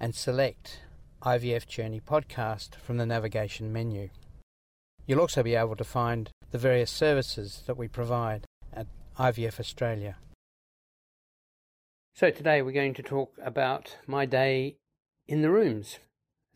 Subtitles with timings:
[0.01, 0.81] and select
[1.23, 4.09] IVF Journey Podcast from the navigation menu.
[5.07, 8.87] You'll also be able to find the various services that we provide at
[9.19, 10.17] IVF Australia.
[12.15, 14.77] So, today we're going to talk about my day
[15.27, 15.99] in the rooms.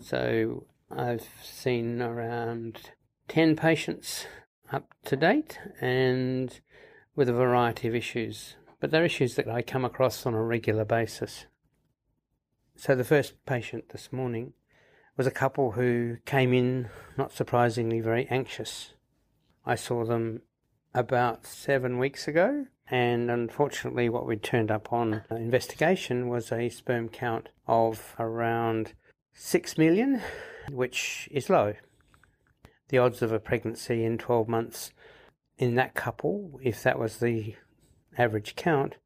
[0.01, 2.91] So, I've seen around
[3.29, 4.27] 10 patients
[4.73, 6.61] up to date and
[7.15, 10.85] with a variety of issues, but they're issues that I come across on a regular
[10.85, 11.47] basis.
[12.77, 14.53] So the first patient this morning
[15.17, 18.93] was a couple who came in, not surprisingly, very anxious.
[19.65, 20.43] I saw them
[20.95, 27.09] about seven weeks ago, and unfortunately, what we turned up on investigation was a sperm
[27.09, 28.93] count of around
[29.33, 30.21] six million,
[30.71, 31.75] which is low.
[32.89, 34.93] The odds of a pregnancy in 12 months
[35.59, 37.57] in that couple, if that was the
[38.17, 38.97] average count,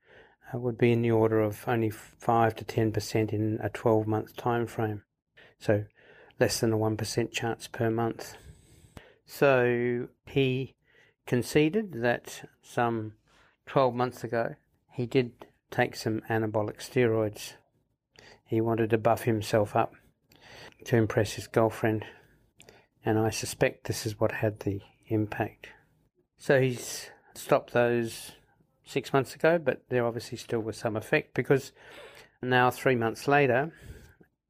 [0.52, 4.36] uh, would be in the order of only 5 to 10% in a 12 month
[4.36, 5.02] time frame.
[5.58, 5.84] So
[6.38, 8.36] less than a 1% chance per month.
[9.26, 10.74] So he
[11.26, 13.12] conceded that some
[13.66, 14.56] 12 months ago
[14.90, 17.54] he did take some anabolic steroids.
[18.44, 19.94] He wanted to buff himself up
[20.86, 22.04] to impress his girlfriend,
[23.04, 25.68] and I suspect this is what had the impact.
[26.38, 28.32] So he's stopped those
[28.84, 31.72] six months ago, but there obviously still was some effect because
[32.42, 33.70] now, three months later,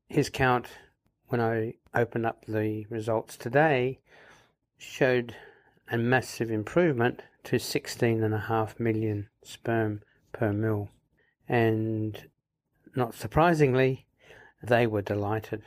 [0.08, 0.68] his count,
[1.26, 3.98] when I opened up the results today,
[4.78, 5.34] showed
[5.90, 10.02] a massive improvement to 16.5 million sperm
[10.32, 10.88] per mil.
[11.48, 12.28] And
[12.94, 14.06] not surprisingly,
[14.62, 15.62] they were delighted.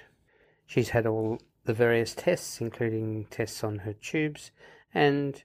[0.65, 4.51] She's had all the various tests, including tests on her tubes,
[4.93, 5.43] and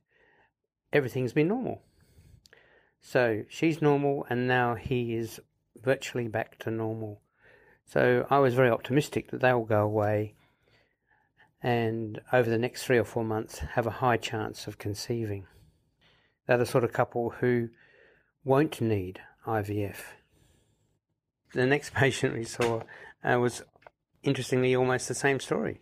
[0.93, 1.83] everything's been normal.
[3.01, 5.41] So she's normal, and now he is
[5.83, 7.21] virtually back to normal.
[7.85, 10.35] So I was very optimistic that they'll go away
[11.63, 15.47] and over the next three or four months have a high chance of conceiving.
[16.47, 17.71] They're the sort of couple who
[18.45, 19.97] won't need IVF.
[21.55, 22.83] The next patient we saw
[23.25, 23.63] uh, was
[24.23, 25.79] interestingly almost the same story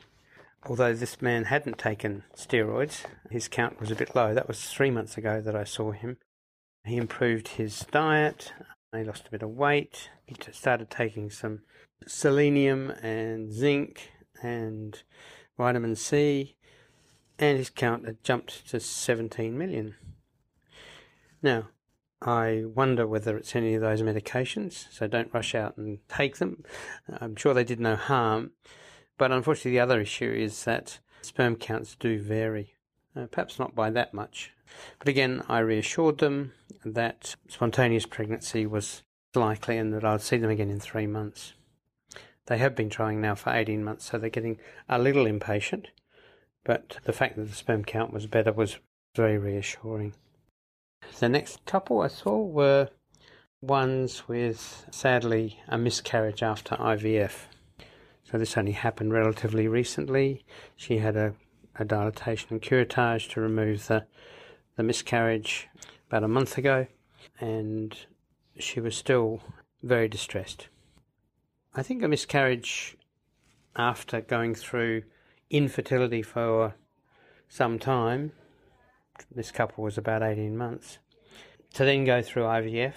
[0.69, 4.35] although this man hadn't taken steroids, his count was a bit low.
[4.35, 6.19] That was three months ago that I saw him.
[6.85, 8.53] He improved his diet,
[8.95, 11.63] he lost a bit of weight, he started taking some
[12.07, 15.03] selenium and zinc and
[15.57, 16.57] vitamin C,
[17.39, 19.95] and his count had jumped to 17 million.
[21.43, 21.69] Now,
[22.23, 26.65] I wonder whether it's any of those medications, so don't rush out and take them.
[27.21, 28.53] I'm sure they did no harm,
[29.19, 32.75] but unfortunately, the other issue is that sperm counts do vary,
[33.15, 34.53] uh, perhaps not by that much.
[34.99, 36.53] But again, I reassured them
[36.85, 39.03] that spontaneous pregnancy was
[39.35, 41.55] likely and that I'd see them again in three months.
[42.47, 44.59] They have been trying now for 18 months, so they're getting
[44.89, 45.89] a little impatient,
[46.65, 48.79] but the fact that the sperm count was better was
[49.15, 50.15] very reassuring.
[51.19, 52.91] The next couple I saw were
[53.61, 57.47] ones with, sadly, a miscarriage after IVF.
[58.31, 60.45] So this only happened relatively recently.
[60.75, 61.35] She had a,
[61.77, 64.07] a dilatation and curettage to remove the,
[64.77, 65.69] the miscarriage
[66.09, 66.89] about a month ago,
[67.39, 67.97] and
[68.59, 69.41] she was still
[69.81, 70.69] very distressed.
[71.73, 72.97] I think a miscarriage
[73.77, 75.05] after going through
[75.49, 76.75] infertility for
[77.49, 78.33] some time,
[79.33, 80.99] this couple was about 18 months,
[81.75, 82.95] to then go through IVF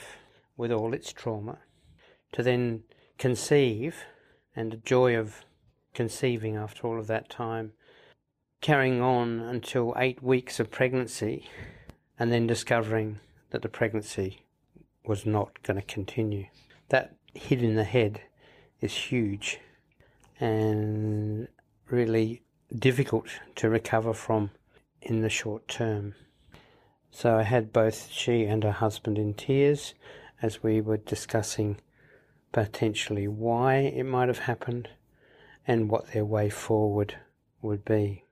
[0.58, 1.60] with all its trauma,
[2.32, 2.84] to then
[3.20, 4.06] conceive
[4.56, 5.46] and the joy of
[5.94, 7.74] conceiving after all of that time,
[8.62, 11.48] carrying on until eight weeks of pregnancy,
[12.18, 13.20] and then discovering
[13.52, 14.44] that the pregnancy
[15.06, 16.46] was not going to continue.
[16.90, 18.22] That hit in the head
[18.82, 19.60] is huge
[20.40, 21.48] and
[21.90, 22.42] really
[22.78, 24.52] difficult to recover from
[25.02, 26.16] in the short term.
[27.12, 29.94] So I had both she and her husband in tears
[30.42, 31.78] as we were discussing
[32.52, 34.90] potentially why it might have happened
[35.68, 37.16] and what their way forward
[37.62, 38.24] would be.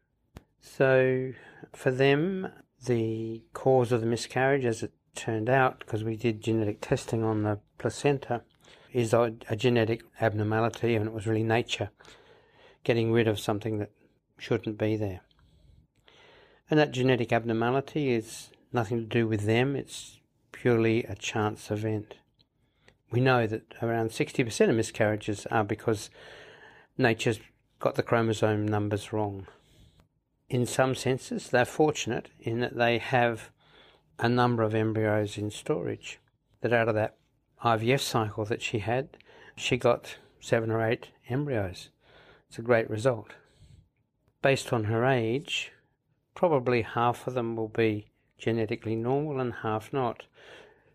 [0.61, 1.33] So
[1.73, 2.49] for them,
[2.85, 7.43] the cause of the miscarriage, as it turned out, because we did genetic testing on
[7.43, 8.41] the placenta,
[8.93, 11.89] is a, a genetic abnormality, and it was really nature
[12.83, 13.91] getting rid of something that
[14.37, 15.21] shouldn't be there.
[16.69, 20.19] And that genetic abnormality is nothing to do with them, it's
[20.51, 22.15] purely a chance event.
[23.11, 26.09] We know that around 60% of miscarriages are because
[26.97, 27.39] nature's
[27.79, 29.47] got the chromosome numbers wrong.
[30.49, 33.49] In some senses, they're fortunate in that they have
[34.19, 36.19] a number of embryos in storage.
[36.61, 37.17] That out of that
[37.63, 39.09] IVF cycle that she had,
[39.55, 41.89] she got seven or eight embryos.
[42.47, 43.33] It's a great result.
[44.41, 45.71] Based on her age,
[46.35, 48.07] probably half of them will be
[48.37, 50.23] genetically normal and half not.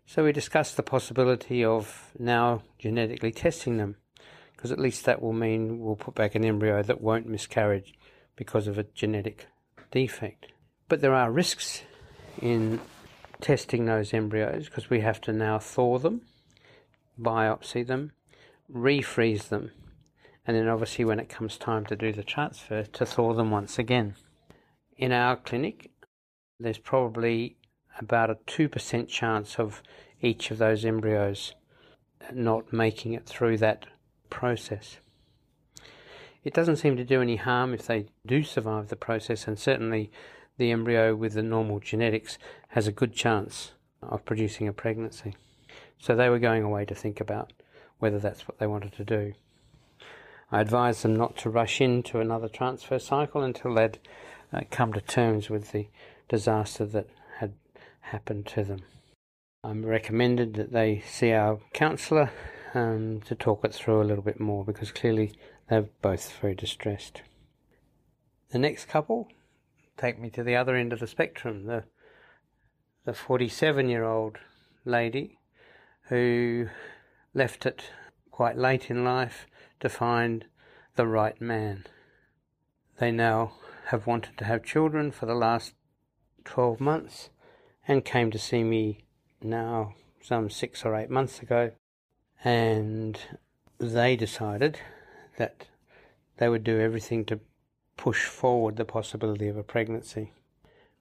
[0.05, 3.95] So we discussed the possibility of now genetically testing them,
[4.55, 7.93] because at least that will mean we'll put back an embryo that won't miscarry
[8.35, 9.47] because of a genetic
[9.91, 10.47] defect.
[10.87, 11.83] But there are risks
[12.41, 12.79] in
[13.41, 16.21] testing those embryos because we have to now thaw them,
[17.19, 18.11] biopsy them,
[18.71, 19.71] refreeze them,
[20.45, 23.79] and then obviously when it comes time to do the transfer, to thaw them once
[23.79, 24.15] again.
[24.97, 25.91] In our clinic,
[26.59, 27.57] there's probably
[27.99, 29.81] about a 2% chance of
[30.21, 31.53] each of those embryos
[32.33, 33.85] not making it through that
[34.29, 34.97] process.
[36.43, 40.11] It doesn't seem to do any harm if they do survive the process, and certainly
[40.57, 42.37] the embryo with the normal genetics
[42.69, 45.35] has a good chance of producing a pregnancy.
[45.97, 47.53] So they were going away to think about
[47.99, 49.33] whether that's what they wanted to do.
[50.51, 53.99] I advised them not to rush into another transfer cycle until they'd
[54.51, 55.87] uh, come to terms with the
[56.27, 57.07] disaster that
[58.03, 58.81] had happened to them.
[59.63, 62.31] I'm recommended that they see our counsellor
[62.73, 65.33] um, to talk it through a little bit more because clearly
[65.69, 67.21] they're both very distressed.
[68.51, 69.29] The next couple
[69.97, 71.65] take me to the other end of the spectrum.
[71.65, 71.85] The
[73.05, 74.37] the 47 year old
[74.85, 75.39] lady
[76.09, 76.67] who
[77.33, 77.83] left it
[78.31, 79.45] quite late in life
[79.79, 80.45] to find
[80.95, 81.85] the right man.
[82.99, 83.53] They now
[83.87, 85.73] have wanted to have children for the last
[86.45, 87.29] 12 months
[87.87, 89.03] and came to see me
[89.41, 91.71] now some six or eight months ago
[92.43, 93.19] and
[93.79, 94.79] they decided
[95.37, 95.67] that
[96.37, 97.39] they would do everything to
[97.97, 100.31] push forward the possibility of a pregnancy.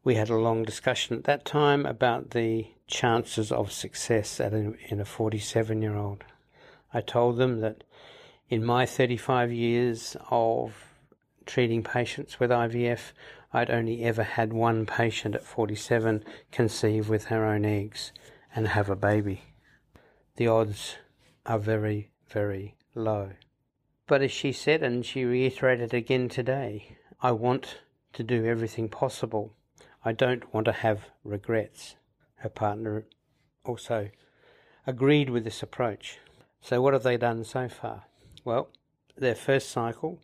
[0.05, 5.01] We had a long discussion at that time about the chances of success a, in
[5.01, 6.25] a 47 year old.
[6.93, 7.85] I told them that
[8.49, 10.75] in my 35 years of
[11.47, 13.12] treating patients with IVF,
[13.52, 18.12] I'd only ever had one patient at 47 conceive with her own eggs
[18.54, 19.42] and have a baby.
[20.37, 20.97] The odds
[21.44, 23.32] are very, very low.
[24.06, 27.80] But as she said, and she reiterated again today, I want
[28.14, 29.54] to do everything possible.
[30.04, 31.97] I don't want to have regrets.
[32.37, 33.06] Her partner
[33.64, 34.11] also
[34.87, 36.18] agreed with this approach.
[36.61, 38.04] So, what have they done so far?
[38.44, 38.68] Well,
[39.16, 40.21] their first cycle,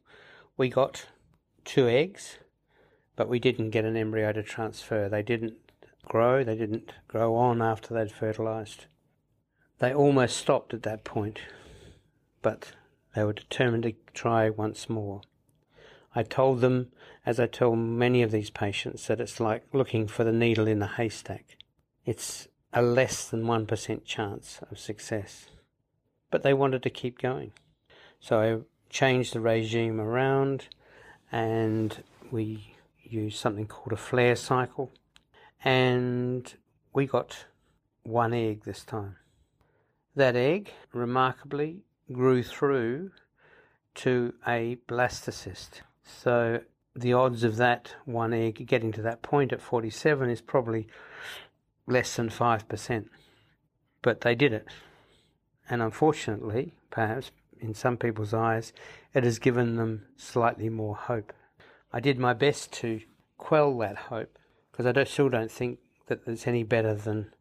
[0.56, 1.06] we got
[1.64, 2.38] two eggs,
[3.18, 5.08] but we didn't get an embryo to transfer.
[5.08, 5.56] They didn't
[6.06, 8.86] grow, they didn't grow on after they'd fertilized.
[9.80, 11.40] They almost stopped at that point,
[12.42, 12.74] but
[13.16, 15.22] they were determined to try once more.
[16.14, 16.92] I told them,
[17.26, 20.78] as I tell many of these patients, that it's like looking for the needle in
[20.78, 21.56] the haystack.
[22.06, 25.46] It's a less than 1% chance of success.
[26.30, 27.50] But they wanted to keep going.
[28.20, 28.58] So I
[28.90, 30.68] changed the regime around
[31.32, 32.76] and we
[33.10, 34.92] used something called a flare cycle.
[35.64, 36.52] And
[36.92, 37.46] we got
[38.02, 39.16] one egg this time.
[40.14, 43.10] That egg, remarkably, grew through
[43.96, 45.82] to a blastocyst.
[46.02, 46.60] So
[46.94, 50.88] the odds of that one egg getting to that point at 47 is probably
[51.86, 53.06] less than 5%.
[54.02, 54.66] But they did it.
[55.68, 58.72] And unfortunately, perhaps in some people's eyes,
[59.14, 61.32] it has given them slightly more hope.
[61.92, 63.00] I did my best to
[63.36, 64.38] quell that hope
[64.70, 67.32] because I don't, still don't think that it's any better than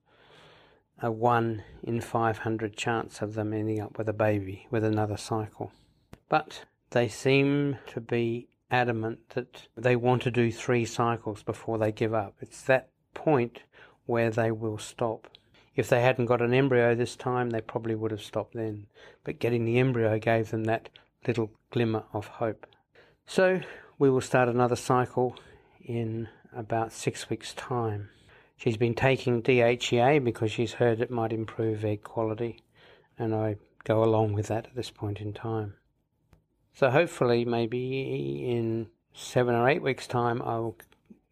[1.02, 5.72] a 1 in 500 chance of them ending up with a baby with another cycle.
[6.30, 11.92] But they seem to be adamant that they want to do three cycles before they
[11.92, 12.36] give up.
[12.42, 13.64] It's that point
[14.06, 15.28] where they will stop.
[15.76, 18.88] If they hadn't got an embryo this time, they probably would have stopped then.
[19.24, 20.90] But getting the embryo gave them that
[21.28, 22.66] little glimmer of hope.
[23.28, 23.62] So
[24.00, 25.36] we will start another cycle
[25.84, 28.10] in about six weeks' time.
[28.56, 32.62] She's been taking DHEA because she's heard it might improve egg quality,
[33.18, 35.74] and I go along with that at this point in time.
[36.74, 40.78] So hopefully, maybe in seven or eight weeks' time, I will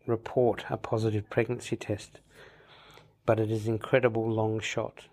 [0.07, 2.19] report a positive pregnancy test.
[3.27, 5.05] But it is incredible long shot.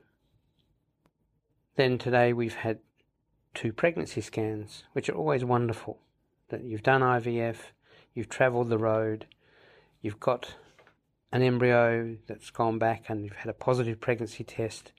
[1.76, 2.78] Then today we've had
[3.54, 5.98] two pregnancy scans, which are always wonderful.
[6.52, 7.56] That you've done IVF,
[8.12, 9.24] you've travelled the road,
[10.02, 10.54] you've got
[11.32, 14.92] an embryo that's gone back, and you've had a positive pregnancy test.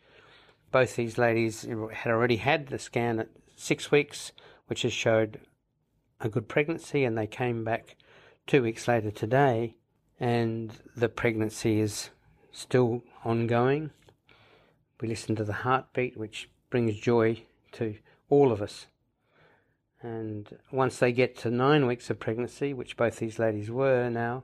[0.71, 4.31] Both these ladies had already had the scan at six weeks
[4.65, 5.41] which has showed
[6.19, 7.97] a good pregnancy, and they came back
[8.47, 9.75] two weeks later today,
[10.19, 12.09] and the pregnancy is
[12.51, 13.91] still ongoing.
[14.99, 17.43] We listen to the heartbeat, which brings joy
[17.73, 17.95] to
[18.27, 18.87] all of us.
[20.03, 24.43] And once they get to nine weeks of pregnancy, which both these ladies were now,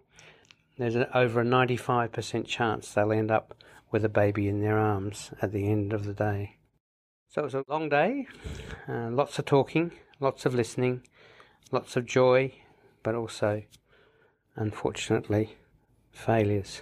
[0.77, 3.53] there's an, over a 95% chance they'll end up
[3.91, 6.55] with a baby in their arms at the end of the day.
[7.27, 8.27] So it was a long day,
[8.87, 11.03] uh, lots of talking, lots of listening,
[11.71, 12.53] lots of joy,
[13.03, 13.63] but also,
[14.55, 15.57] unfortunately,
[16.11, 16.81] failures.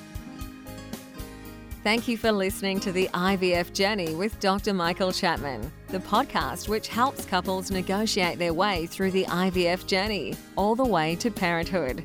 [1.84, 4.74] Thank you for listening to the IVF Journey with Dr.
[4.74, 10.74] Michael Chapman, the podcast which helps couples negotiate their way through the IVF journey, all
[10.74, 12.04] the way to parenthood.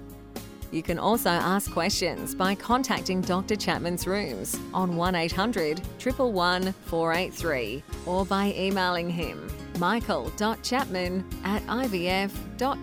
[0.71, 3.55] You can also ask questions by contacting Dr.
[3.55, 9.49] Chapman's rooms on 1800 111 483 or by emailing him
[9.79, 12.73] michael.chapman at ivf.com.au.